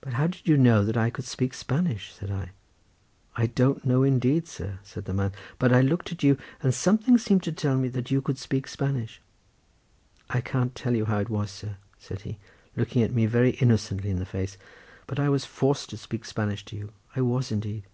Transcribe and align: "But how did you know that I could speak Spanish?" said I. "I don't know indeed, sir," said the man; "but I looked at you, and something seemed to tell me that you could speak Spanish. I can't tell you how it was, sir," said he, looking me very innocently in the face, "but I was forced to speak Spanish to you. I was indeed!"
"But 0.00 0.14
how 0.14 0.26
did 0.26 0.48
you 0.48 0.56
know 0.56 0.84
that 0.84 0.96
I 0.96 1.08
could 1.08 1.24
speak 1.26 1.54
Spanish?" 1.54 2.12
said 2.12 2.28
I. 2.28 2.50
"I 3.36 3.46
don't 3.46 3.84
know 3.84 4.02
indeed, 4.02 4.48
sir," 4.48 4.80
said 4.82 5.04
the 5.04 5.14
man; 5.14 5.30
"but 5.60 5.72
I 5.72 5.80
looked 5.80 6.10
at 6.10 6.24
you, 6.24 6.36
and 6.60 6.74
something 6.74 7.16
seemed 7.18 7.44
to 7.44 7.52
tell 7.52 7.76
me 7.78 7.86
that 7.90 8.10
you 8.10 8.20
could 8.20 8.36
speak 8.36 8.66
Spanish. 8.66 9.20
I 10.28 10.40
can't 10.40 10.74
tell 10.74 10.96
you 10.96 11.04
how 11.04 11.18
it 11.18 11.30
was, 11.30 11.52
sir," 11.52 11.76
said 12.00 12.22
he, 12.22 12.38
looking 12.74 13.14
me 13.14 13.26
very 13.26 13.50
innocently 13.50 14.10
in 14.10 14.18
the 14.18 14.26
face, 14.26 14.56
"but 15.06 15.20
I 15.20 15.28
was 15.28 15.44
forced 15.44 15.90
to 15.90 15.96
speak 15.96 16.24
Spanish 16.24 16.64
to 16.64 16.76
you. 16.76 16.92
I 17.14 17.20
was 17.20 17.52
indeed!" 17.52 17.84